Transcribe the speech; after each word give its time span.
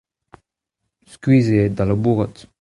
Skuizh 1.11 1.51
eo 1.53 1.61
aet 1.63 1.79
o 1.81 1.89
labourat. 1.89 2.35